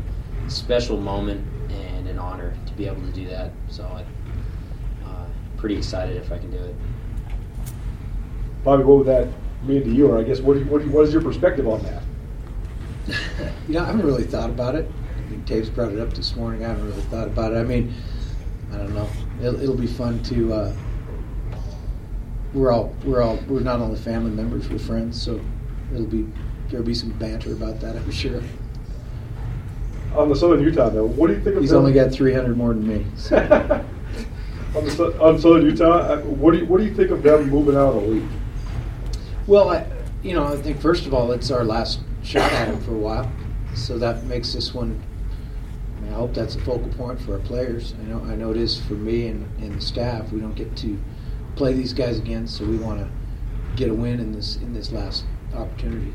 special 0.48 0.96
moment 0.96 1.46
and 1.70 2.08
an 2.08 2.18
honor 2.18 2.54
to 2.66 2.72
be 2.74 2.86
able 2.86 3.02
to 3.02 3.12
do 3.12 3.28
that. 3.28 3.52
So 3.68 3.84
uh, 3.84 4.04
pretty 5.60 5.76
excited 5.76 6.16
if 6.16 6.32
I 6.32 6.38
can 6.38 6.50
do 6.50 6.56
it. 6.56 6.74
Bobby, 8.64 8.82
what 8.82 8.98
would 8.98 9.06
that 9.06 9.28
mean 9.62 9.84
to 9.84 9.90
you? 9.90 10.08
Or 10.08 10.18
I 10.18 10.22
guess 10.22 10.40
what 10.40 10.54
do 10.54 10.60
you, 10.60 10.64
what, 10.66 10.80
do 10.80 10.86
you, 10.86 10.90
what 10.90 11.04
is 11.04 11.12
your 11.12 11.22
perspective 11.22 11.68
on 11.68 11.82
that? 11.82 12.02
you 13.68 13.74
know, 13.74 13.82
I 13.82 13.86
haven't 13.86 14.04
really 14.04 14.24
thought 14.24 14.50
about 14.50 14.74
it. 14.74 14.90
I 15.16 15.30
mean, 15.30 15.44
Taves 15.44 15.72
brought 15.72 15.92
it 15.92 16.00
up 16.00 16.12
this 16.14 16.34
morning. 16.34 16.64
I 16.64 16.68
haven't 16.68 16.88
really 16.88 17.02
thought 17.02 17.28
about 17.28 17.52
it. 17.52 17.56
I 17.56 17.64
mean, 17.64 17.94
I 18.72 18.78
don't 18.78 18.94
know. 18.94 19.08
It'll, 19.40 19.62
it'll 19.62 19.76
be 19.76 19.86
fun 19.86 20.22
to. 20.24 20.52
Uh, 20.52 20.76
we're 22.52 22.72
all 22.72 22.92
we're 23.04 23.22
all 23.22 23.36
we're 23.46 23.60
not 23.60 23.78
only 23.80 23.96
family 23.96 24.30
members, 24.30 24.68
we're 24.68 24.78
friends. 24.78 25.20
So 25.20 25.40
it'll 25.92 26.06
be 26.06 26.26
there'll 26.68 26.84
be 26.84 26.94
some 26.94 27.10
banter 27.10 27.52
about 27.52 27.80
that, 27.80 27.96
I'm 27.96 28.10
sure. 28.10 28.42
On 30.14 30.28
the 30.28 30.34
Southern 30.34 30.62
Utah, 30.62 30.88
though, 30.88 31.04
what 31.04 31.28
do 31.28 31.34
you 31.34 31.40
think 31.40 31.56
of 31.56 31.62
He's 31.62 31.70
them? 31.70 31.80
only 31.80 31.92
got 31.92 32.10
300 32.10 32.56
more 32.56 32.74
than 32.74 32.86
me. 32.86 33.06
So. 33.16 33.84
on, 34.74 34.84
the, 34.84 35.20
on 35.20 35.38
Southern 35.38 35.66
Utah, 35.66 35.98
uh, 35.98 36.20
what 36.20 36.52
do 36.52 36.58
you 36.58 36.66
what 36.66 36.78
do 36.78 36.84
you 36.84 36.94
think 36.94 37.10
of 37.10 37.22
them 37.22 37.48
moving 37.50 37.76
out 37.76 37.94
of 37.94 38.02
the 38.02 38.08
league? 38.08 38.28
Well, 39.46 39.70
I, 39.70 39.86
you 40.22 40.34
know, 40.34 40.44
I 40.44 40.56
think 40.56 40.80
first 40.80 41.06
of 41.06 41.14
all, 41.14 41.32
it's 41.32 41.50
our 41.50 41.64
last 41.64 42.00
shot 42.22 42.52
at 42.52 42.68
them 42.68 42.80
for 42.80 42.92
a 42.92 42.98
while, 42.98 43.30
so 43.74 43.98
that 43.98 44.24
makes 44.24 44.52
this 44.52 44.72
one. 44.72 45.02
I, 45.96 46.00
mean, 46.02 46.12
I 46.12 46.16
hope 46.16 46.34
that's 46.34 46.54
a 46.54 46.60
focal 46.60 46.88
point 46.90 47.20
for 47.20 47.34
our 47.34 47.40
players. 47.40 47.94
I 48.00 48.04
know, 48.04 48.22
I 48.24 48.36
know 48.36 48.50
it 48.50 48.56
is 48.56 48.80
for 48.80 48.94
me 48.94 49.26
and, 49.26 49.44
and 49.60 49.74
the 49.74 49.80
staff. 49.80 50.30
We 50.32 50.40
don't 50.40 50.54
get 50.54 50.76
to 50.78 50.98
play 51.56 51.72
these 51.72 51.92
guys 51.92 52.18
again, 52.18 52.46
so 52.46 52.64
we 52.64 52.76
want 52.76 53.00
to 53.00 53.10
get 53.76 53.90
a 53.90 53.94
win 53.94 54.20
in 54.20 54.32
this 54.32 54.56
in 54.56 54.72
this 54.72 54.92
last 54.92 55.24
opportunity. 55.54 56.12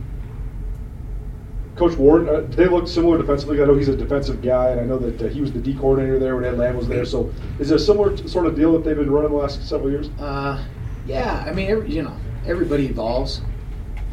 Coach 1.76 1.98
Warren, 1.98 2.30
uh, 2.30 2.42
they 2.56 2.68
look 2.68 2.88
similar 2.88 3.18
defensively? 3.18 3.62
I 3.62 3.66
know 3.66 3.76
he's 3.76 3.90
a 3.90 3.98
defensive 3.98 4.42
guy, 4.42 4.70
and 4.70 4.80
I 4.80 4.86
know 4.86 4.98
that 4.98 5.22
uh, 5.22 5.28
he 5.28 5.42
was 5.42 5.52
the 5.52 5.60
D 5.60 5.74
coordinator 5.74 6.20
there 6.20 6.36
when 6.36 6.46
Ed 6.46 6.58
Lamb 6.58 6.78
was 6.78 6.88
there. 6.88 7.04
So, 7.04 7.34
is 7.60 7.70
it 7.72 7.76
a 7.76 7.80
similar 7.80 8.16
t- 8.16 8.28
sort 8.28 8.46
of 8.46 8.56
deal 8.56 8.72
that 8.74 8.86
they've 8.86 8.96
been 8.96 9.12
running 9.12 9.32
the 9.32 9.38
last 9.38 9.68
several 9.68 9.92
years? 9.92 10.10
Uh, 10.18 10.64
yeah, 11.06 11.44
I 11.46 11.52
mean, 11.52 11.70
every, 11.70 11.92
you 11.92 12.02
know, 12.02 12.16
everybody 12.46 12.86
evolves. 12.86 13.42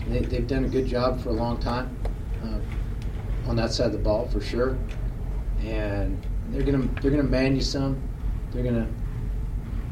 They, 0.09 0.21
they've 0.21 0.47
done 0.47 0.65
a 0.65 0.69
good 0.69 0.87
job 0.87 1.21
for 1.23 1.29
a 1.29 1.33
long 1.33 1.61
time 1.61 1.97
uh, 2.43 3.49
on 3.49 3.55
that 3.57 3.71
side 3.71 3.87
of 3.87 3.93
the 3.93 3.99
ball, 3.99 4.27
for 4.27 4.41
sure. 4.41 4.77
And 5.65 6.21
they're 6.49 6.63
gonna 6.63 6.89
they're 7.01 7.13
gonna 7.13 7.23
man 7.23 7.55
you 7.55 7.63
some. 7.63 8.03
They're 8.51 8.65
gonna 8.65 8.89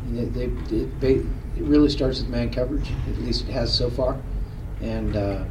they, 0.07 0.25
they, 0.25 0.77
it, 0.77 1.01
they, 1.01 1.15
it 1.15 1.65
really 1.65 1.89
starts 1.89 2.21
with 2.21 2.29
man 2.29 2.53
coverage. 2.53 2.91
At 3.09 3.19
least 3.19 3.49
it 3.49 3.53
has 3.53 3.73
so 3.73 3.91
far. 3.91 4.21
And 4.81 5.17
uh, 5.17 5.45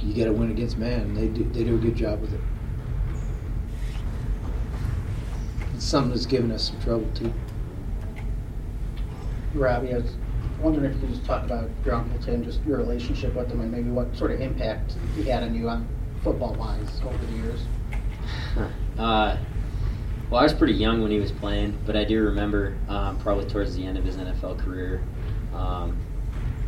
you 0.00 0.14
got 0.14 0.30
to 0.30 0.32
win 0.32 0.50
against 0.50 0.78
man. 0.78 1.14
They 1.14 1.28
do 1.28 1.44
they 1.44 1.64
do 1.64 1.74
a 1.74 1.78
good 1.78 1.96
job 1.96 2.20
with 2.20 2.32
it. 2.32 2.40
It's 5.74 5.84
something 5.84 6.10
that's 6.10 6.26
given 6.26 6.50
us 6.50 6.68
some 6.68 6.80
trouble 6.80 7.08
too. 7.14 7.32
Robbie, 9.54 9.92
I 9.92 9.98
was 9.98 10.14
wondering 10.60 10.86
if 10.86 10.94
you 10.94 11.00
could 11.00 11.14
just 11.14 11.26
talk 11.26 11.44
about 11.44 11.68
your 11.84 11.94
Uncle 11.94 12.18
Tim, 12.20 12.42
just 12.42 12.62
your 12.64 12.78
relationship 12.78 13.34
with 13.34 13.50
him, 13.50 13.60
and 13.60 13.70
maybe 13.70 13.90
what 13.90 14.16
sort 14.16 14.30
of 14.30 14.40
impact 14.40 14.96
he 15.14 15.24
had 15.24 15.42
on 15.42 15.54
you 15.54 15.68
on 15.68 15.86
football 16.22 16.54
wise 16.54 17.00
over 17.04 17.26
the 17.26 17.32
years. 17.32 17.60
Uh, 18.98 19.38
well, 20.30 20.40
I 20.40 20.44
was 20.44 20.52
pretty 20.52 20.74
young 20.74 21.02
when 21.02 21.10
he 21.10 21.18
was 21.18 21.32
playing, 21.32 21.78
but 21.86 21.96
I 21.96 22.04
do 22.04 22.22
remember 22.22 22.76
um, 22.88 23.18
probably 23.18 23.46
towards 23.46 23.74
the 23.74 23.86
end 23.86 23.96
of 23.96 24.04
his 24.04 24.16
NFL 24.16 24.58
career. 24.58 25.02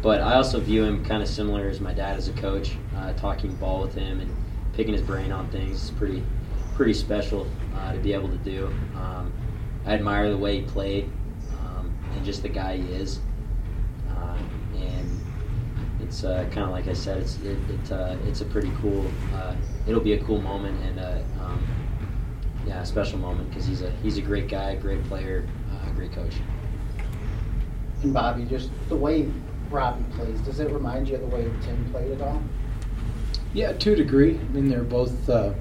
But 0.05 0.21
I 0.21 0.35
also 0.35 0.61
view 0.61 0.85
him 0.85 1.03
kind 1.03 1.23
of 1.23 1.29
similar 1.31 1.67
as 1.71 1.81
my 1.81 1.95
dad 1.95 2.19
as 2.19 2.29
a 2.29 2.33
coach. 2.35 2.77
Uh, 2.95 3.15
talking 3.15 3.55
ball 3.55 3.81
with 3.81 3.95
him 3.95 4.21
and 4.21 4.31
picking 4.75 4.93
his 4.93 5.01
brain 5.01 5.33
on 5.33 5.49
things 5.49 5.85
is 5.85 5.91
pretty, 5.93 6.23
pretty 6.75 6.93
special 6.93 7.47
uh, 7.75 7.95
to 7.95 7.99
be 8.01 8.13
able 8.13 8.29
to 8.29 8.37
do. 8.37 8.67
Um, 8.97 9.33
I 9.87 9.95
admire 9.95 10.29
the 10.29 10.37
way 10.37 10.61
he 10.61 10.67
played 10.67 11.11
um, 11.59 11.91
and 12.15 12.23
just 12.23 12.43
the 12.43 12.51
guy 12.51 12.77
he 12.77 12.93
is. 12.93 13.19
Uh, 14.11 14.37
and 14.77 15.21
it's 16.03 16.23
uh, 16.23 16.45
kind 16.51 16.65
of 16.67 16.71
like 16.73 16.87
I 16.87 16.93
said, 16.93 17.17
it's 17.17 17.39
it, 17.39 17.57
it 17.71 17.91
uh, 17.91 18.17
it's 18.27 18.43
a 18.43 18.45
pretty 18.45 18.73
cool. 18.83 19.11
Uh, 19.35 19.55
it'll 19.87 20.03
be 20.03 20.13
a 20.13 20.23
cool 20.25 20.43
moment 20.43 20.79
and 20.85 21.01
uh, 21.01 21.43
um, 21.43 21.67
yeah, 22.67 22.83
a 22.83 22.87
special 22.87 23.19
moment 23.19 23.49
because 23.49 23.65
he's 23.65 23.81
a 23.81 23.91
he's 24.03 24.19
a 24.19 24.23
great 24.23 24.49
guy, 24.49 24.77
great 24.77 25.03
player, 25.05 25.49
great 25.97 26.13
coach. 26.13 26.35
And 28.03 28.13
Bobby, 28.13 28.45
just 28.45 28.69
the 28.91 28.97
way 28.97 29.31
Robbie 29.71 30.05
plays, 30.15 30.41
does 30.41 30.61
it 30.61 30.71
remind 30.71 31.09
you 31.09 31.17
of 31.17 31.23
the 31.23 31.27
way 31.27 31.51
Tim 31.63 31.91
played 31.91 32.13
at 32.13 32.21
all? 32.21 32.43
Yeah, 33.53 33.73
to 33.73 33.93
a 33.93 33.97
degree. 33.97 34.39
I 34.39 34.43
mean, 34.53 34.69
they're 34.69 34.83
both 34.83 35.29
uh, 35.29 35.55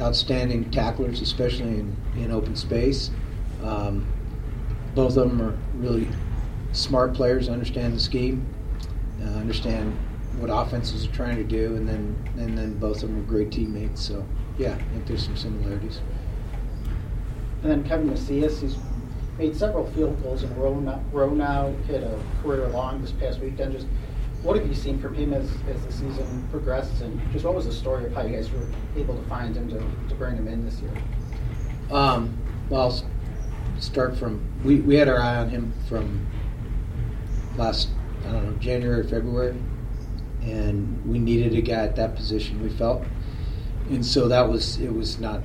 outstanding 0.00 0.70
tacklers, 0.70 1.20
especially 1.20 1.68
in, 1.68 1.96
in 2.16 2.30
open 2.30 2.56
space. 2.56 3.10
Um, 3.62 4.06
both 4.94 5.16
of 5.16 5.28
them 5.28 5.42
are 5.42 5.56
really 5.74 6.08
smart 6.72 7.14
players, 7.14 7.48
understand 7.48 7.94
the 7.94 8.00
scheme, 8.00 8.46
uh, 9.22 9.28
understand 9.28 9.96
what 10.38 10.50
offenses 10.50 11.06
are 11.06 11.12
trying 11.12 11.36
to 11.36 11.44
do, 11.44 11.76
and 11.76 11.88
then 11.88 12.14
and 12.36 12.56
then 12.56 12.78
both 12.78 13.02
of 13.02 13.08
them 13.08 13.18
are 13.18 13.26
great 13.26 13.50
teammates. 13.50 14.02
So 14.02 14.24
yeah, 14.58 14.74
I 14.74 14.82
think 14.92 15.06
there's 15.06 15.24
some 15.24 15.36
similarities. 15.36 16.00
And 17.62 17.70
then 17.70 17.84
Kevin 17.84 18.10
Macias, 18.10 18.60
he's 18.60 18.76
made 19.38 19.56
several 19.56 19.86
field 19.92 20.20
goals 20.22 20.42
in 20.42 20.50
a 20.52 20.54
row 20.54 20.78
now, 20.78 21.02
row 21.12 21.30
now 21.30 21.72
hit 21.86 22.02
a 22.02 22.18
career 22.42 22.68
long 22.68 23.00
this 23.02 23.12
past 23.12 23.40
weekend. 23.40 23.72
Just 23.72 23.86
what 24.42 24.56
have 24.56 24.66
you 24.66 24.74
seen 24.74 24.98
from 25.00 25.14
him 25.14 25.32
as, 25.32 25.50
as 25.68 25.84
the 25.84 25.92
season 25.92 26.46
progressed, 26.50 27.02
and 27.02 27.20
just 27.32 27.44
what 27.44 27.54
was 27.54 27.66
the 27.66 27.72
story 27.72 28.06
of 28.06 28.12
how 28.12 28.22
you 28.22 28.36
guys 28.36 28.50
were 28.50 28.66
able 28.96 29.16
to 29.16 29.28
find 29.28 29.56
him 29.56 29.68
to, 29.68 29.78
to 30.08 30.14
bring 30.14 30.36
him 30.36 30.48
in 30.48 30.64
this 30.64 30.80
year? 30.80 30.92
Um, 31.90 32.36
well, 32.68 32.82
I'll 32.82 33.80
start 33.80 34.16
from 34.16 34.44
we, 34.64 34.76
we 34.76 34.96
had 34.96 35.08
our 35.08 35.20
eye 35.20 35.36
on 35.36 35.50
him 35.50 35.72
from 35.88 36.26
last 37.56 37.88
I 38.26 38.32
don't 38.32 38.50
know 38.50 38.58
January 38.58 39.06
February, 39.06 39.56
and 40.42 41.04
we 41.06 41.18
needed 41.18 41.54
a 41.54 41.60
guy 41.60 41.84
at 41.84 41.96
that 41.96 42.16
position. 42.16 42.62
We 42.62 42.70
felt, 42.70 43.04
and 43.90 44.04
so 44.04 44.28
that 44.28 44.48
was 44.48 44.78
it 44.78 44.92
was 44.92 45.18
not 45.18 45.42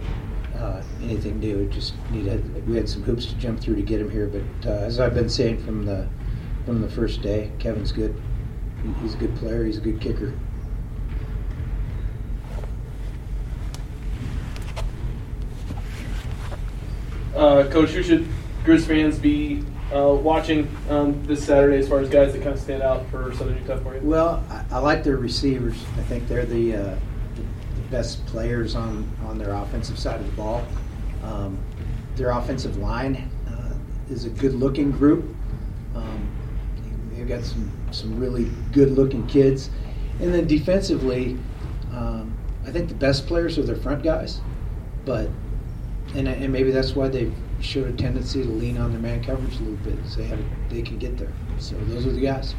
uh, 0.62 0.84
anything 1.01 1.39
new. 1.39 1.60
It 1.60 1.72
just 1.72 1.94
needed 2.12 2.68
we 2.68 2.75
had 2.75 2.88
some 2.88 3.01
hoops 3.01 3.25
to 3.27 3.36
jump 3.36 3.60
through 3.60 3.75
to 3.75 3.82
get 3.82 4.00
him 4.00 4.10
here. 4.10 4.27
But 4.27 4.70
uh, 4.70 4.86
as 4.86 5.00
I've 5.00 5.15
been 5.15 5.30
saying 5.30 5.63
from 5.63 5.86
the 5.86 6.08
from 6.65 6.82
the 6.82 6.89
first 6.89 7.22
day, 7.22 7.51
Kevin's 7.60 7.91
good. 7.91 8.20
He's 9.01 9.13
a 9.13 9.18
good 9.18 9.36
player. 9.36 9.65
He's 9.65 9.77
a 9.77 9.82
good 9.82 10.00
kicker. 10.00 10.34
Uh, 17.36 17.68
Coach, 17.70 17.89
who 17.89 18.03
should 18.03 18.27
Grizz 18.63 18.86
fans 18.86 19.18
be 19.18 19.63
uh, 19.94 20.13
watching 20.13 20.70
um, 20.89 21.25
this 21.25 21.46
Saturday 21.46 21.77
as 21.77 21.88
far 21.88 22.00
as 22.00 22.10
guys 22.10 22.34
that 22.34 22.44
kind 22.44 22.53
of 22.53 22.60
stand 22.60 22.84
out 22.84 23.10
for 23.10 23.34
Southern 23.34 23.58
Utah 23.58 23.80
for 23.80 23.96
you? 23.96 24.01
Well, 24.01 24.44
I, 24.50 24.63
I 24.75 24.77
like 24.80 25.03
their 25.03 25.18
receivers. 25.18 25.75
I 25.98 26.03
think 26.03 26.27
they're 26.27 26.46
the, 26.46 26.75
uh, 26.75 26.96
best 27.92 28.26
players 28.26 28.76
on, 28.76 29.08
on 29.26 29.38
their 29.38 29.54
offensive 29.54 30.00
side 30.00 30.20
of 30.20 30.26
the 30.26 30.32
ball. 30.34 30.66
Um, 31.24 31.60
their 32.16 32.32
offensive 32.32 32.78
line 32.78 33.30
uh, 33.48 33.74
is 34.10 34.26
a 34.26 34.30
good 34.30 34.54
looking 34.54 34.92
group. 34.92 35.24
Um, 35.94 36.32
they've 37.14 37.28
got 37.28 37.44
some, 37.44 37.72
some 37.92 38.20
really 38.20 38.50
good 38.72 38.92
looking 38.92 39.28
kids. 39.28 39.70
And 40.20 40.34
then 40.34 40.48
defensively, 40.48 41.38
um, 41.92 42.36
I 42.66 42.72
think 42.72 42.90
the 42.90 42.96
best 42.96 43.28
players 43.28 43.58
are 43.58 43.64
their 43.64 43.76
front 43.76 44.04
guys. 44.04 44.42
But, 45.06 45.30
and, 46.16 46.28
and 46.28 46.52
maybe 46.52 46.72
that's 46.72 46.96
why 46.96 47.10
they've 47.10 47.34
showed 47.60 47.88
a 47.88 47.94
tendency 47.94 48.44
to 48.44 48.50
lean 48.50 48.78
on 48.78 48.92
their 48.92 49.02
man 49.02 49.24
coverage 49.24 49.56
a 49.58 49.64
little 49.64 49.76
bit. 49.78 49.98
So 50.08 50.22
they, 50.22 50.28
have, 50.28 50.40
they 50.70 50.82
can 50.82 50.98
get 50.98 51.18
there. 51.18 51.34
So 51.60 51.76
those 51.86 52.06
are 52.06 52.12
the 52.12 52.22
guys. 52.22 52.56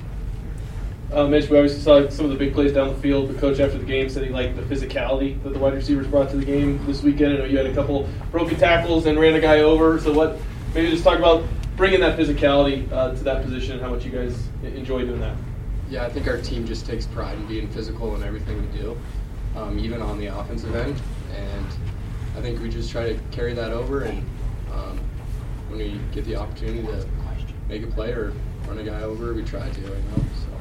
Uh, 1.12 1.26
Mitch, 1.26 1.50
we 1.50 1.58
obviously 1.58 1.80
saw 1.80 2.08
some 2.08 2.24
of 2.24 2.30
the 2.30 2.38
big 2.38 2.54
plays 2.54 2.72
down 2.72 2.88
the 2.88 2.94
field. 2.94 3.28
The 3.28 3.38
coach 3.38 3.60
after 3.60 3.76
the 3.76 3.84
game 3.84 4.08
said 4.08 4.24
he 4.24 4.30
liked 4.30 4.56
the 4.56 4.62
physicality 4.62 5.40
that 5.42 5.52
the 5.52 5.58
wide 5.58 5.74
receivers 5.74 6.06
brought 6.06 6.30
to 6.30 6.36
the 6.36 6.44
game 6.44 6.84
this 6.86 7.02
weekend. 7.02 7.34
I 7.34 7.36
know 7.36 7.44
you 7.44 7.58
had 7.58 7.66
a 7.66 7.74
couple 7.74 8.08
broken 8.30 8.58
tackles 8.58 9.04
and 9.04 9.20
ran 9.20 9.34
a 9.34 9.40
guy 9.40 9.60
over. 9.60 10.00
So 10.00 10.10
what? 10.10 10.38
Maybe 10.74 10.88
just 10.90 11.04
talk 11.04 11.18
about 11.18 11.44
bringing 11.76 12.00
that 12.00 12.18
physicality 12.18 12.90
uh, 12.90 13.14
to 13.14 13.24
that 13.24 13.44
position 13.44 13.72
and 13.72 13.82
how 13.82 13.90
much 13.90 14.06
you 14.06 14.10
guys 14.10 14.48
enjoy 14.62 15.04
doing 15.04 15.20
that. 15.20 15.36
Yeah, 15.90 16.06
I 16.06 16.08
think 16.08 16.26
our 16.28 16.40
team 16.40 16.66
just 16.66 16.86
takes 16.86 17.04
pride 17.04 17.36
in 17.36 17.46
being 17.46 17.68
physical 17.68 18.16
in 18.16 18.22
everything 18.22 18.62
we 18.62 18.78
do, 18.78 18.98
um, 19.54 19.78
even 19.78 20.00
on 20.00 20.18
the 20.18 20.28
offensive 20.28 20.74
end. 20.74 20.98
And 21.36 21.66
I 22.38 22.40
think 22.40 22.62
we 22.62 22.70
just 22.70 22.90
try 22.90 23.12
to 23.12 23.20
carry 23.32 23.52
that 23.52 23.70
over. 23.70 24.04
And 24.04 24.24
um, 24.72 24.98
when 25.68 25.78
we 25.78 26.00
get 26.12 26.24
the 26.24 26.36
opportunity 26.36 26.86
to 26.86 27.06
make 27.68 27.82
a 27.82 27.88
play 27.88 28.12
or 28.12 28.32
run 28.66 28.78
a 28.78 28.82
guy 28.82 29.02
over, 29.02 29.34
we 29.34 29.42
try 29.42 29.68
to. 29.68 29.80
You 29.82 29.88
know, 29.88 30.24
so. 30.46 30.51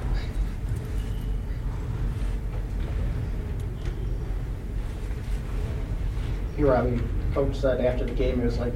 Robbie, 6.64 7.02
coach 7.34 7.56
said 7.56 7.82
after 7.82 8.06
the 8.06 8.14
game, 8.14 8.42
it 8.42 8.46
was 8.46 8.58
like, 8.60 8.74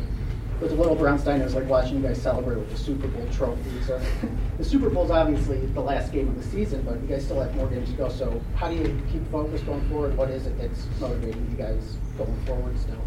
with 0.62 0.72
the 0.72 0.78
little 0.78 0.96
Brown 0.96 1.20
Stein, 1.20 1.42
it 1.42 1.44
was 1.44 1.56
like 1.56 1.68
watching 1.68 1.98
you 1.98 2.02
guys 2.02 2.22
celebrate 2.22 2.56
with 2.56 2.72
the 2.72 2.78
Super 2.78 3.08
Bowl 3.08 3.28
trophy. 3.32 3.82
So, 3.86 4.02
the 4.58 4.64
Super 4.64 4.90
Bowl 4.90 5.04
is 5.06 5.12
obviously 5.12 5.66
the 5.66 5.82
last 5.82 6.14
game 6.14 6.30
of 6.30 6.38
the 6.38 6.50
season, 6.50 6.82
but 6.84 7.02
you 7.02 7.08
guys 7.08 7.26
still 7.26 7.42
have 7.42 7.54
more 7.56 7.68
games 7.68 7.90
to 7.90 7.96
go. 7.98 8.10
So, 8.10 8.42
how 8.56 8.70
do 8.70 8.76
you 8.76 9.02
keep 9.12 9.30
focused 9.32 9.66
going 9.66 9.88
forward? 9.90 10.16
What 10.16 10.30
is 10.30 10.46
it 10.48 10.58
that's 10.58 10.88
motivating 11.00 11.46
you 11.52 11.58
guys 11.58 11.98
going 12.18 12.40
forward 12.46 12.80
still? 12.80 13.02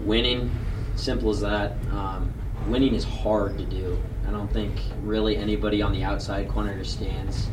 winning, 0.00 0.50
simple 0.96 1.30
as 1.30 1.40
that. 1.40 1.72
Um, 1.90 2.32
winning 2.68 2.94
is 2.94 3.04
hard 3.04 3.58
to 3.58 3.64
do. 3.64 3.98
I 4.26 4.30
don't 4.30 4.52
think 4.52 4.72
really 5.02 5.36
anybody 5.36 5.82
on 5.82 5.92
the 5.92 6.04
outside 6.04 6.48
quite 6.48 6.68
understands 6.68 7.48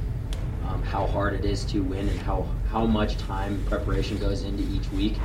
um, 0.68 0.82
how 0.84 1.06
hard 1.08 1.34
it 1.34 1.46
is 1.46 1.65
to 1.65 1.82
win 1.82 2.08
and 2.08 2.20
how, 2.20 2.48
how 2.70 2.86
much 2.86 3.18
time 3.18 3.63
preparation 3.68 4.18
goes 4.18 4.44
into 4.44 4.63
each 4.72 4.89
week. 4.91 5.18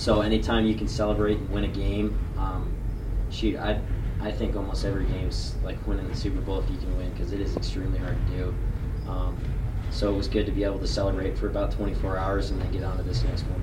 So 0.00 0.22
anytime 0.22 0.64
you 0.64 0.74
can 0.74 0.88
celebrate 0.88 1.36
and 1.36 1.50
win 1.50 1.64
a 1.64 1.68
game, 1.68 2.18
um, 2.38 2.72
shoot, 3.28 3.58
I 3.58 3.78
I 4.18 4.32
think 4.32 4.56
almost 4.56 4.86
every 4.86 5.04
game's 5.04 5.54
like 5.62 5.76
winning 5.86 6.08
the 6.08 6.16
Super 6.16 6.40
Bowl 6.40 6.58
if 6.58 6.70
you 6.70 6.78
can 6.78 6.96
win 6.96 7.10
because 7.10 7.34
it 7.34 7.40
is 7.42 7.54
extremely 7.54 7.98
hard 7.98 8.16
to 8.28 8.32
do. 8.32 8.54
Um, 9.06 9.36
so 9.90 10.10
it 10.10 10.16
was 10.16 10.26
good 10.26 10.46
to 10.46 10.52
be 10.52 10.64
able 10.64 10.78
to 10.78 10.86
celebrate 10.86 11.36
for 11.36 11.48
about 11.48 11.72
24 11.72 12.16
hours 12.16 12.50
and 12.50 12.58
then 12.62 12.72
get 12.72 12.82
on 12.82 12.96
to 12.96 13.02
this 13.02 13.22
next 13.24 13.42
one. 13.42 13.62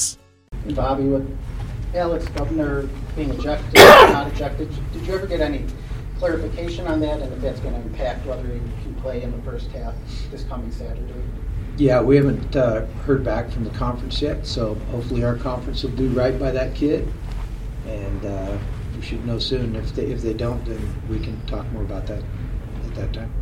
And 0.65 0.75
Bobby, 0.75 1.03
with 1.03 1.37
Alex 1.95 2.25
Gubner 2.25 2.89
being 3.15 3.31
ejected, 3.31 3.73
not 3.75 4.31
ejected, 4.31 4.69
did 4.93 5.05
you 5.05 5.13
ever 5.13 5.27
get 5.27 5.41
any 5.41 5.65
clarification 6.17 6.85
on 6.85 6.99
that 6.99 7.19
and 7.19 7.33
if 7.33 7.41
that's 7.41 7.59
going 7.61 7.73
to 7.73 7.81
impact 7.81 8.25
whether 8.27 8.43
he 8.43 8.59
can 8.83 8.93
play 9.01 9.23
in 9.23 9.31
the 9.31 9.41
first 9.41 9.71
half 9.71 9.95
this 10.29 10.43
coming 10.43 10.71
Saturday? 10.71 11.13
Yeah, 11.77 12.01
we 12.01 12.15
haven't 12.15 12.55
uh, 12.55 12.85
heard 13.05 13.23
back 13.23 13.49
from 13.49 13.63
the 13.63 13.71
conference 13.71 14.21
yet, 14.21 14.45
so 14.45 14.75
hopefully 14.91 15.23
our 15.23 15.35
conference 15.35 15.81
will 15.81 15.91
do 15.91 16.09
right 16.09 16.37
by 16.37 16.51
that 16.51 16.75
kid, 16.75 17.11
and 17.87 18.25
uh, 18.25 18.57
we 18.95 19.01
should 19.01 19.25
know 19.25 19.39
soon. 19.39 19.75
If 19.75 19.95
they 19.95 20.05
if 20.05 20.21
they 20.21 20.33
don't, 20.33 20.63
then 20.65 20.79
we 21.09 21.19
can 21.19 21.43
talk 21.47 21.69
more 21.71 21.81
about 21.81 22.05
that 22.07 22.21
at 22.85 22.95
that 22.95 23.13
time. 23.13 23.33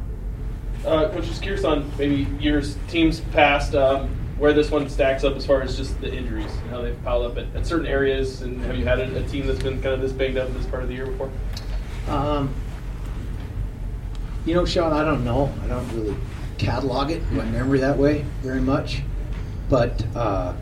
Uh, 0.86 1.10
Coach, 1.10 1.26
just 1.26 1.42
curious 1.42 1.66
on 1.66 1.92
maybe 1.98 2.28
years, 2.40 2.78
teams 2.88 3.20
past, 3.32 3.76
um, 3.76 4.16
where 4.40 4.54
this 4.54 4.72
one 4.72 4.90
stacks 4.90 5.26
up 5.26 5.36
as 5.36 5.46
far 5.46 5.62
as 5.62 5.76
just 5.76 6.00
the 6.00 6.12
injuries 6.12 6.52
and 6.62 6.70
how 6.70 6.82
they've 6.82 7.04
piled 7.04 7.30
up 7.30 7.38
at, 7.38 7.54
at 7.56 7.68
certain 7.68 7.86
areas. 7.86 8.42
And 8.42 8.62
have 8.62 8.78
you 8.78 8.86
had 8.86 9.00
a, 9.00 9.18
a, 9.18 9.28
team 9.28 9.46
that's 9.46 9.62
been 9.62 9.82
kind 9.82 9.94
of 9.94 10.02
this 10.02 10.14
banged 10.14 10.38
up 10.38 10.52
this 10.54 10.66
part 10.66 10.82
of 10.82 10.88
the 10.88 10.96
year 10.96 11.06
before? 11.06 11.30
Um, 12.08 12.56
you 14.46 14.56
know, 14.56 14.66
Sean, 14.66 14.94
I 14.94 15.04
don't 15.04 15.26
know. 15.26 15.54
I 15.62 15.68
don't 15.68 15.88
really 15.94 16.16
catalog 16.58 17.12
it 17.12 17.22
my 17.32 17.46
memory 17.46 17.80
that 17.80 17.98
way 17.98 18.26
very 18.42 18.62
much, 18.62 19.02
but 19.70 20.04
uh, 20.16 20.54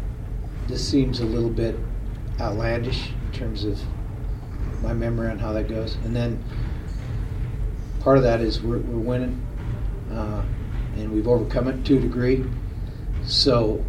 this 0.67 0.87
seems 0.87 1.19
a 1.19 1.25
little 1.25 1.49
bit 1.49 1.75
outlandish 2.39 3.11
in 3.27 3.31
terms 3.31 3.63
of 3.63 3.79
my 4.81 4.93
memory 4.93 5.29
on 5.29 5.37
how 5.37 5.53
that 5.53 5.67
goes. 5.67 5.95
And 6.03 6.15
then 6.15 6.43
part 7.99 8.17
of 8.17 8.23
that 8.23 8.41
is 8.41 8.61
we're, 8.61 8.79
we're 8.79 8.99
winning, 8.99 9.45
uh, 10.11 10.43
and 10.95 11.11
we've 11.11 11.27
overcome 11.27 11.67
it 11.67 11.85
to 11.85 11.97
a 11.97 12.01
degree. 12.01 12.43
So, 13.27 13.83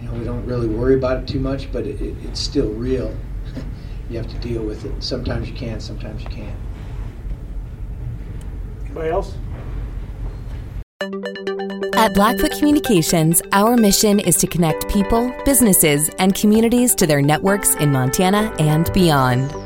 you 0.00 0.08
know, 0.08 0.14
we 0.14 0.24
don't 0.24 0.44
really 0.44 0.66
worry 0.66 0.96
about 0.96 1.22
it 1.22 1.28
too 1.28 1.40
much, 1.40 1.70
but 1.72 1.86
it, 1.86 2.00
it, 2.00 2.16
it's 2.24 2.40
still 2.40 2.70
real. 2.70 3.16
you 4.10 4.18
have 4.18 4.28
to 4.28 4.38
deal 4.38 4.62
with 4.62 4.84
it. 4.84 5.02
Sometimes 5.02 5.48
you 5.48 5.54
can, 5.54 5.80
sometimes 5.80 6.22
you 6.22 6.28
can't. 6.28 6.58
Anybody 8.84 9.10
else? 9.10 9.34
At 11.96 12.14
Blackfoot 12.14 12.52
Communications, 12.52 13.40
our 13.52 13.76
mission 13.76 14.20
is 14.20 14.36
to 14.36 14.46
connect 14.46 14.88
people, 14.88 15.32
businesses, 15.44 16.10
and 16.18 16.34
communities 16.34 16.94
to 16.96 17.06
their 17.06 17.22
networks 17.22 17.74
in 17.76 17.92
Montana 17.92 18.54
and 18.58 18.92
beyond. 18.92 19.65